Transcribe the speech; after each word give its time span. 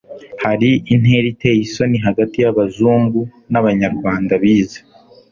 hari 0.43 0.69
intera 0.93 1.25
iteye 1.33 1.59
isoni 1.65 1.97
hagati 2.07 2.35
y'abazungu 2.43 3.21
n'abanyarwanda 3.51 4.33
bize 4.41 4.79